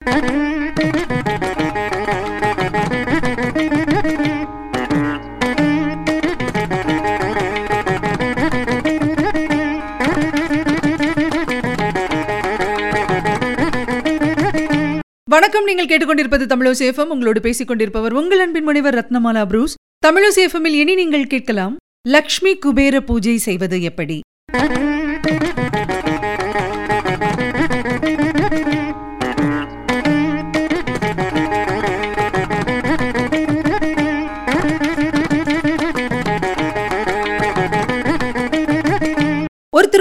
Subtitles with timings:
[0.00, 0.36] வணக்கம்.
[15.64, 19.74] நீங்கள் கேட்டுக்கொண்டிருப்பது தமிழோசேஃபம் உங்களோடு பேசிக் கொண்டிருப்பவர் உங்கள் அன்பின் முனைவர் ரத்னமாலா புரூஸ்.
[20.06, 21.76] தமிழோசேஃபமில் இனி நீங்கள் கேட்கலாம்
[22.08, 24.20] லக்ஷ்மி குபேர பூஜை செய்வது எப்படி?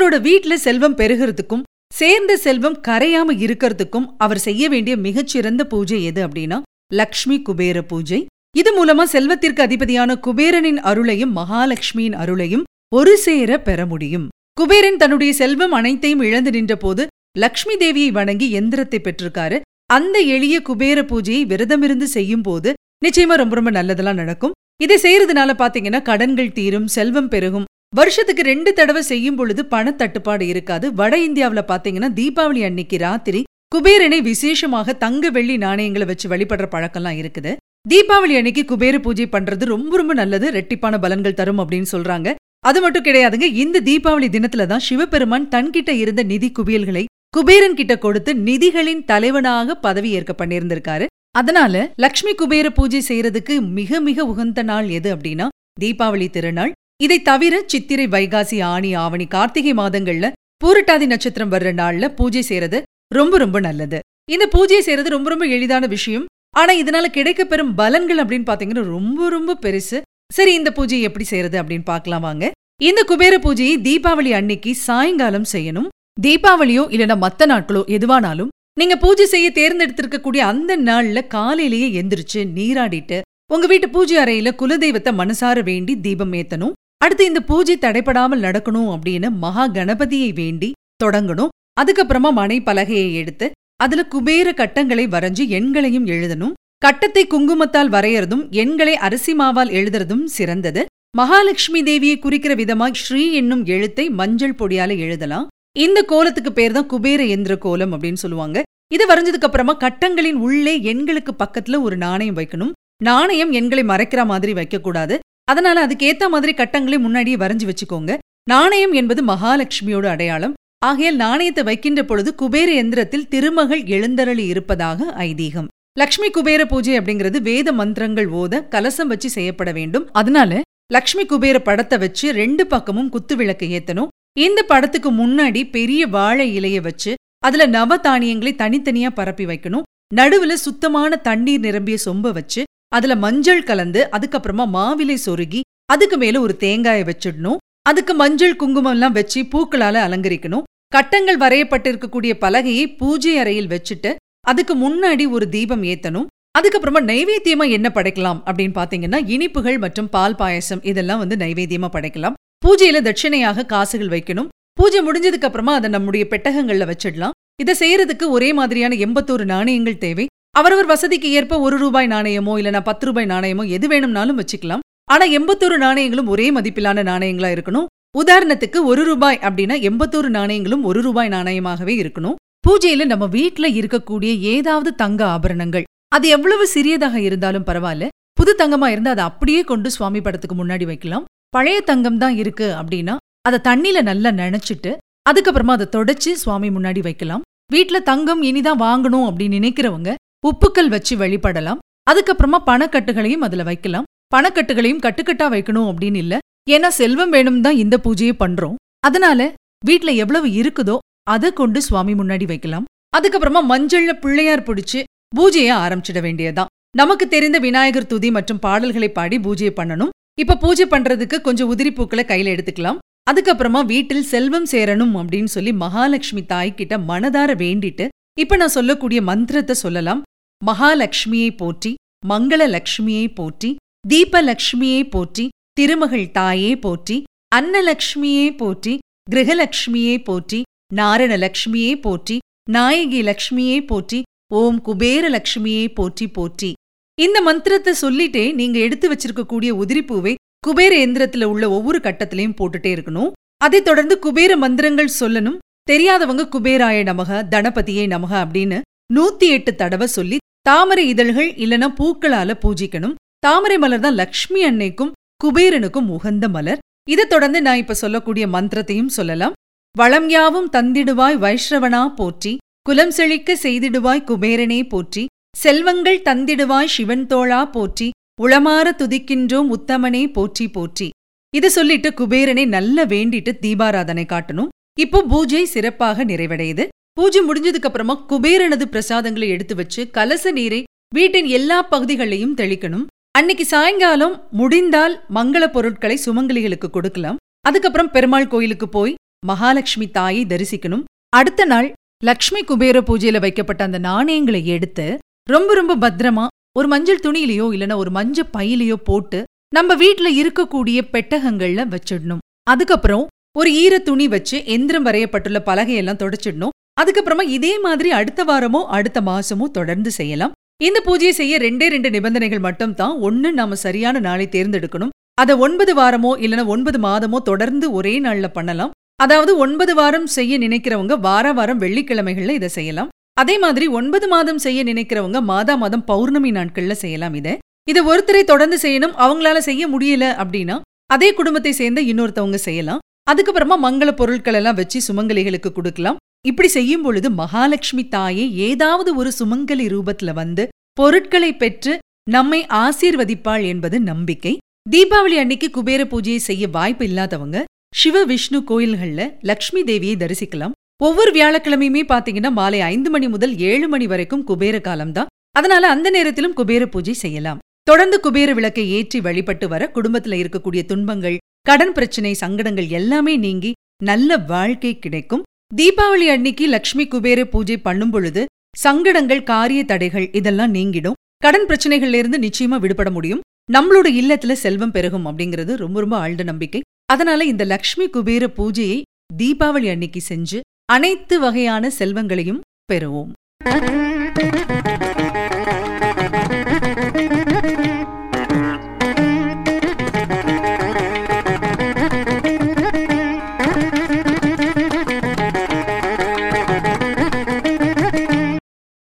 [0.09, 6.57] அவரோட வீட்ல செல்வம் பெருகிறதுக்கும் சேர்ந்த செல்வம் கரையாம இருக்கிறதுக்கும் அவர் செய்ய வேண்டிய மிகச்சிறந்த பூஜை எது அப்படின்னா
[6.99, 8.19] லக்ஷ்மி குபேர பூஜை.
[8.57, 14.25] இது மூலமா செல்வத்திற்கு அதிபதியான குபேரனின் அருளையும் மகாலட்சுமியின் அருளையும் ஒரு சேர பெற முடியும்.
[14.61, 17.05] குபேரன் தன்னுடைய செல்வம் அனைத்தையும் இழந்து நின்றபோது
[17.43, 19.59] லக்ஷ்மி தேவியை வணங்கி எந்திரத்தை பெற்றிருக்காரு.
[19.97, 22.71] அந்த எளிய குபேர பூஜையை விரதமிருந்து செய்யும் போது
[23.05, 24.55] நிச்சயமா ரொம்ப ரொம்ப நல்லதெல்லாம் நடக்கும்.
[24.85, 27.67] இதை செய்யறதுனால பாத்தீங்கன்னா கடன்கள் தீரும் செல்வம் பெருகும்.
[27.97, 30.85] வருஷத்துக்கு ரெண்டு தடவை செய்யும் பொழுது பணத்தட்டுப்பாடு இருக்காது.
[30.99, 33.39] வட இந்தியாவுல பாத்தீங்கன்னா தீபாவளி அன்னைக்கு ராத்திரி
[33.73, 37.51] குபேரனை விசேஷமாக தங்க வெள்ளி நாணயங்களை வச்சு வழிபடுற பழக்கம்லாம் இருக்குது.
[37.91, 40.47] தீபாவளி அன்னைக்கு குபேர பூஜை பண்றது ரொம்ப ரொம்ப நல்லது.
[40.57, 42.29] ரெட்டிப்பான பலன்கள் தரும் அப்படின்னு சொல்றாங்க.
[42.69, 47.03] அது மட்டும் கிடையாதுங்க இந்த தீபாவளி தினத்துல தான் சிவபெருமான் தன்கிட்ட இருந்த நிதி குவியல்களை
[47.37, 51.05] குபேரன் கிட்ட கொடுத்து நிதிகளின் தலைவனாக பதவி ஏற்க பண்ணியிருந்திருக்காரு.
[51.39, 51.73] அதனால
[52.03, 55.47] லக்ஷ்மி குபேர பூஜை செய்யறதுக்கு மிக மிக உகந்த நாள் எது அப்படின்னா
[55.83, 56.73] தீபாவளி திருநாள்.
[57.05, 60.27] இதை தவிர சித்திரை வைகாசி ஆணி ஆவணி கார்த்திகை மாதங்கள்ல
[60.61, 62.79] பூரட்டாதி நட்சத்திரம் வர்ற நாள்ல பூஜை செய்யறது
[63.17, 63.99] ரொம்ப ரொம்ப நல்லது.
[64.33, 66.25] இந்த பூஜை செய்யறது ரொம்ப ரொம்ப எளிதான விஷயம்.
[66.59, 69.97] ஆனா இதனால கிடைக்கப்பெறும் பலன்கள் அப்படின்னு பாத்தீங்கன்னா ரொம்ப ரொம்ப பெருசு.
[70.37, 72.45] சரி இந்த பூஜையை எப்படி செய்யறது அப்படின்னு பார்க்கலாம் வாங்க.
[72.89, 75.89] இந்த குபேர பூஜையை தீபாவளி அன்னைக்கு சாயங்காலம் செய்யணும்.
[76.25, 83.17] தீபாவளியோ இல்லனா மத்த நாட்களோ எதுவானாலும் நீங்க பூஜை செய்ய தேர்ந்தெடுத்திருக்கக்கூடிய அந்த நாள்ல காலையிலேயே எந்திரிச்சு நீராடிட்டு
[83.53, 86.75] உங்க வீட்டு பூஜை அறையில குலதெய்வத்தை மனசார வேண்டி தீபம் ஏத்தணும்.
[87.03, 90.69] அடுத்து இந்த பூஜை தடைப்படாமல் நடக்கணும் அப்படின்னு மகா கணபதியை வேண்டி
[91.03, 91.51] தொடங்கணும்.
[91.81, 93.47] அதுக்கப்புறமா மனை பலகையை எடுத்து
[93.83, 96.55] அதுல குபேர கட்டங்களை வரைஞ்சு எண்களையும் எழுதணும்.
[96.85, 100.81] கட்டத்தை குங்குமத்தால் வரையறதும் எண்களை அரிசி மாவால் எழுதுறதும் சிறந்தது.
[101.17, 105.47] மகாலட்சுமி தேவியை குறிக்கிற விதமாய் ஸ்ரீ என்னும் எழுத்தை மஞ்சள் பொடியால எழுதலாம்.
[105.85, 108.57] இந்த கோலத்துக்கு பேர் தான் குபேர எந்திர கோலம் அப்படின்னு சொல்லுவாங்க.
[108.95, 112.71] இது வரைஞ்சதுக்கு அப்புறமா கட்டங்களின் உள்ளே எண்களுக்கு பக்கத்துல ஒரு நாணயம் வைக்கணும்.
[113.03, 115.17] நாணயம் எண்களை மறைக்கிற மாதிரி வைக்கக்கூடாது.
[115.51, 118.11] அதனால அதுக்கு ஏத்த மாதிரி கட்டங்களை முன்னாடியே வரைஞ்சு வச்சுக்கோங்க.
[118.51, 120.55] நாணயம் என்பது மகாலட்சுமியோட அடையாளம்.
[120.85, 125.67] ஆகையால் நாணயத்தை வைக்கின்ற பொழுது குபேர எந்திரத்தில் திருமகள் எழுந்தருளி இருப்பதாக ஐதீகம்.
[125.99, 130.05] லக்ஷ்மி குபேர பூஜை அப்படிங்கிறது வேத மந்திரங்கள் ஓத கலசம் வச்சு செய்யப்பட வேண்டும்.
[130.19, 130.61] அதனால
[130.95, 134.11] லக்ஷ்மி குபேர படத்தை வச்சு ரெண்டு பக்கமும் குத்து விளக்கு ஏத்தணும்.
[134.45, 137.11] இந்த படத்துக்கு முன்னாடி பெரிய வாழை இலைய வச்சு
[137.47, 139.85] அதுல நவ தானியங்களை தனித்தனியா பரப்பி வைக்கணும்.
[140.15, 142.61] நடுவுல சுத்தமான தண்ணீர் நிரம்பிய சொம்ப வச்சு
[142.95, 145.61] அதுல மஞ்சள் கலந்து அதுக்கப்புறமா மாவிலை சொருகி
[145.93, 147.61] அதுக்கு மேல ஒரு தேங்காயை வச்சிடணும்.
[147.89, 150.65] அதுக்கு மஞ்சள் குங்குமம் எல்லாம் வச்சு பூக்களால அலங்கரிக்கணும்.
[150.87, 154.15] கட்டங்கள் வரையப்பட்டிருக்கக்கூடிய பலகையை பூஜை அறையில் வச்சுட்டு
[154.47, 156.27] அதுக்கு முன்னாடி ஒரு தீபம் ஏத்தணும்.
[156.57, 162.37] அதுக்கப்புறமா நைவேத்தியமா என்ன படைக்கலாம் அப்படின்னு பாத்தீங்கன்னா இனிப்புகள் மற்றும் பால் பாயசம் இதெல்லாம் வந்து நைவேத்தியமா படைக்கலாம்.
[162.65, 164.49] பூஜையில தட்சிணையாக காசுகள் வைக்கணும்.
[164.73, 167.35] பூஜை முடிஞ்சதுக்கு அப்புறமா அதை நம்முடைய பெட்டகங்கள்ல வச்சிடலாம்.
[167.61, 170.25] இதை செய்யறதுக்கு ஒரே மாதிரியான எண்பத்தோரு நாணயங்கள் தேவை.
[170.59, 174.83] அவரவர் வசதிக்கு ஏற்ப ஒரு ரூபாய் நாணயமோ இல்லைனா பத்து ரூபாய் நாணயமோ எது வேணும்னாலும் வச்சுக்கலாம்.
[175.13, 177.87] ஆனா எண்பத்தோரு நாணயங்களும் ஒரே மதிப்பிலான நாணயங்களா இருக்கணும்.
[178.21, 182.37] உதாரணத்துக்கு ஒரு ரூபாய் அப்படின்னா எண்பத்தோரு நாணயங்களும் ஒரு ரூபாய் நாணயமாகவே இருக்கணும்.
[182.67, 185.85] பூஜையில நம்ம வீட்ல இருக்கக்கூடிய ஏதாவது தங்க ஆபரணங்கள்.
[186.15, 188.07] அது எவ்வளவு சிறியதாக இருந்தாலும் பரவாயில்ல.
[188.39, 191.27] புது தங்கமா இருந்தா அதை அப்படியே கொண்டு சுவாமி படத்துக்கு முன்னாடி வைக்கலாம்.
[191.55, 193.15] பழைய தங்கம் தான் இருக்கு அப்படின்னா
[193.47, 194.91] அதை தண்ணில நல்லா நனைச்சிட்டு
[195.29, 197.45] அதுக்கப்புறமா அதை தொடச்சு சுவாமி முன்னாடி வைக்கலாம்.
[197.73, 200.09] வீட்ல தங்கம் இனிதான் வாங்கணும் அப்படின்னு நினைக்கிறவங்க
[200.47, 204.07] உப்புக்கள் வச்சு வழிபடலாம் அதுக்கப்புறமா பணக்கட்டுகளையும் அதுல வைக்கலாம்.
[204.33, 206.35] பணக்கட்டுகளையும் கட்டுக்கட்டா வைக்கணும் அப்படின்னு இல்ல.
[206.69, 208.77] ஏன்னா செல்வம் வேணும் தான் இந்த பூஜையை பண்றோம்.
[209.07, 209.39] அதனால
[209.85, 210.95] வீட்ல எவ்வளவு இருக்குதோ
[211.33, 212.87] அதை கொண்டு சுவாமி முன்னாடி வைக்கலாம்.
[213.17, 214.99] அதுக்கப்புறமா மஞ்சள்ல பிள்ளையார் பிடிச்சு
[215.37, 216.71] பூஜையை ஆரம்பிச்சிட வேண்டியதுதான்.
[216.97, 220.13] நமக்கு தெரிந்த விநாயகர் துதி மற்றும் பாடல்களை பாடி பூஜையை பண்ணணும்.
[220.43, 223.01] இப்ப பூஜை பண்றதுக்கு கொஞ்சம் உதிரி பூக்களை கையில எடுத்துக்கலாம்.
[223.31, 228.07] அதுக்கப்புறமா வீட்டில் செல்வம் சேரணும் அப்படின்னு சொல்லி மகாலட்சுமி தாய் கிட்ட மனதார வேண்டிட்டு
[228.43, 230.21] இப்ப நான் சொல்லக்கூடிய மந்திரத்தை சொல்லலாம்.
[230.67, 231.95] மகாலட்சுமியை போற்றி
[232.27, 233.75] மங்கள லக்ஷ்மியை போற்றி
[234.07, 237.23] தீபலக்ஷ்மியை போற்றி திருமகள் தாயே போற்றி
[237.55, 238.99] அன்னலக்ஷ்மியே போற்றி
[239.31, 240.59] கிரகலக்ஷ்மியே போற்றி
[240.95, 242.37] நாரணலக்ஷ்மியே போற்றி
[242.69, 244.19] நாயகி லக்ஷ்மியே போற்றி
[244.53, 246.73] ஓம் குபேர லக்ஷ்மியே போற்றி போற்றி.
[247.17, 250.35] இந்த மந்திரத்தை சொல்லிட்டே நீங்க எடுத்து வச்சிருக்கக்கூடிய உதிரிப்பூவை
[250.67, 253.31] குபேர எந்திரத்துல உள்ள ஒவ்வொரு கட்டத்திலையும் போட்டுட்டே இருக்கணும்.
[253.57, 255.57] அதைத் தொடர்ந்து குபேர மந்திரங்கள் சொல்லணும்.
[255.91, 258.79] தெரியாதவங்க குபேராய நமக தனபதியே நமக அப்படின்னு
[259.13, 263.15] நூத்தி எட்டு தடவை சொல்லி தாமரை இதழ்கள் இல்லனா பூக்களால பூஜிக்கணும்.
[263.45, 265.13] தாமரை மலர் தான் லக்ஷ்மி அன்னைக்கும்
[265.43, 266.81] குபேரனுக்கும் உகந்த மலர்.
[267.13, 269.55] இதை தொடர்ந்து நான் இப்ப சொல்லக்கூடிய மந்திரத்தையும் சொல்லலாம்.
[269.95, 272.53] வளம் யாவும் தந்திடுவாய் வைஷ்ரவனா போற்றி.
[272.87, 275.23] குலம் செழிக்க செய்திடுவாய் குபேரனே போற்றி.
[275.57, 278.07] செல்வங்கள் தந்திடுவாய் சிவன் தோழா போற்றி.
[278.41, 281.07] உளமாற துதிக்கின்றோம் உத்தமனே போற்றி போற்றி.
[281.53, 284.71] இது சொல்லிட்டு குபேரனை நல்ல வேண்டிட்டு தீபாராதனை காட்டணும்.
[285.03, 286.85] இப்போ பூஜை சிறப்பாக நிறைவடையுது.
[287.19, 290.81] பூஜை முடிஞ்சதுக்கு அப்புறமா குபேரனது பிரசாதங்களை எடுத்து வச்சு கலச நீரை
[291.15, 293.05] வீட்டின் எல்லா பகுதிகளையும் தெளிக்கணும்.
[293.37, 297.39] அன்னைக்கு சாயங்காலம் முடிந்தால் மங்கள பொருட்களை சுமங்கலிகளுக்கு கொடுக்கலாம்.
[297.67, 299.13] அதுக்கப்புறம் பெருமாள் கோயிலுக்கு போய்
[299.45, 301.03] மகாலட்சுமி தாயை தரிசிக்கணும்.
[301.39, 301.89] அடுத்த நாள்
[302.29, 305.07] லக்ஷ்மி குபேர பூஜையில வைக்கப்பட்ட அந்த நாணயங்களை எடுத்து
[305.53, 306.45] ரொம்ப ரொம்ப பத்திரமா
[306.79, 309.39] ஒரு மஞ்சள் துணியிலயோ இல்லனா ஒரு மஞ்சள் பையிலையோ போட்டு
[309.75, 312.43] நம்ம வீட்ல இருக்கக்கூடிய பெட்டகங்கள்ல வச்சிடணும்.
[312.71, 313.27] அதுக்கப்புறம்
[313.59, 316.75] ஒரு ஈர துணி வச்சு எந்திரம் வரையப்பட்டுள்ள பலகையெல்லாம் தொடச்சிடணும்.
[317.01, 320.55] அதுக்கப்புறமா இதே மாதிரி அடுத்த வாரமோ அடுத்த மாசமோ தொடர்ந்து செய்யலாம்.
[320.87, 325.13] இந்த பூஜையை செய்ய ரெண்டே ரெண்டு நிபந்தனைகள் மட்டும் தான் ஒன்னு நாம சரியான நாளை தேர்ந்தெடுக்கணும்.
[325.41, 328.93] அதை ஒன்பது வாரமோ இல்லனா ஒன்பது மாதமோ தொடர்ந்து ஒரே நாள்ல பண்ணலாம்.
[329.23, 333.09] அதாவது ஒன்பது வாரம் செய்ய நினைக்கிறவங்க வார வாரம் வெள்ளிக்கிழமைகள்ல இதை செய்யலாம்.
[333.41, 337.53] அதே மாதிரி ஒன்பது மாதம் செய்ய நினைக்கிறவங்க மாதா மாதம் பௌர்ணமி நாட்கள்ல செய்யலாம் இதை.
[337.91, 339.13] இதை ஒருத்தரை தொடர்ந்து செய்யணும்.
[339.25, 340.77] அவங்களால செய்ய முடியல அப்படின்னா
[341.15, 343.03] அதே குடும்பத்தை சேர்ந்த இன்னொருத்தவங்க செய்யலாம்.
[343.31, 346.19] அதுக்கப்புறமா மங்கள பொருட்கள் எல்லாம் வச்சு சுமங்கலிகளுக்கு கொடுக்கலாம்.
[346.47, 350.63] இப்படி செய்யும் பொழுது மகாலட்சுமி தாயே ஏதாவது ஒரு சுமங்கலி ரூபத்துல வந்து
[350.93, 351.93] பொருட்களை பெற்று
[352.29, 354.53] நம்மை ஆசீர்வதிப்பாள் என்பது நம்பிக்கை.
[354.91, 357.63] தீபாவளி அன்னைக்கு குபேர பூஜையை செய்ய வாய்ப்பு இல்லாதவங்க
[357.95, 360.75] சிவ விஷ்ணு கோயில்கள்ல லக்ஷ்மி தேவியை தரிசிக்கலாம்.
[361.01, 366.53] ஒவ்வொரு வியாழக்கிழமையுமே பாத்தீங்கன்னா மாலை ஐந்து மணி முதல் ஏழு மணி வரைக்கும் குபேர காலம்தான் அதனால அந்த நேரத்திலும்
[366.53, 367.61] குபேர பூஜை செய்யலாம்.
[367.83, 373.71] தொடர்ந்து குபேர விளக்கை ஏற்றி வழிபட்டு வர குடும்பத்துல இருக்கக்கூடிய துன்பங்கள் கடன் பிரச்சனை சங்கடங்கள் எல்லாமே நீங்கி
[374.03, 375.45] நல்ல வாழ்க்கை கிடைக்கும்.
[375.77, 378.45] தீபாவளி அன்னைக்கு லக்ஷ்மி குபேர பூஜை பண்ணும் பொழுது
[378.77, 381.17] சங்கடங்கள் காரிய தடைகள் இதெல்லாம் நீங்கிடும்.
[381.37, 383.41] கடன் பிரச்சனைகள்ல இருந்து நிச்சயமா விடுபட முடியும்.
[383.73, 386.81] நம்மளோட இல்லத்துல செல்வம் பெருகும் அப்படிங்கிறது ரொம்ப ரொம்ப ஆழ்ந்த நம்பிக்கை.
[387.05, 389.01] அதனால இந்த லக்ஷ்மி குபேர பூஜையை
[389.37, 392.61] தீபாவளி அன்னைக்கு செஞ்சு அனைத்து வகையான செல்வங்களையும்
[392.93, 393.31] பெறுவோம்.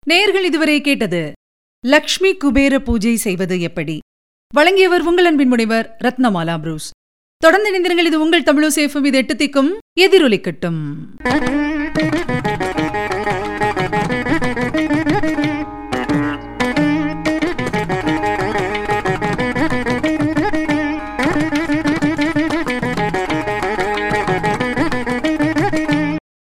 [0.10, 1.32] நேர்கள் இதுவரை கேட்டது
[1.84, 4.00] லக்ஷ்மி குபேர பூஜை செய்வது எப்படி?
[4.54, 6.90] வழங்கியவர் உங்கள் அன்பின் முனைவர் ரத்னமாலா புரூஸ்.
[7.38, 10.82] தொடர்ந்து இணைந்திருங்கள் இது உங்கள் தமிழோ சேஃபும் இது எட்டு திக்கும் எதிரொலிக்கட்டும்.